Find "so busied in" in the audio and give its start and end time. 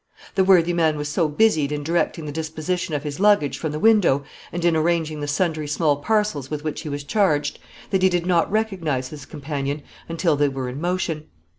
1.09-1.83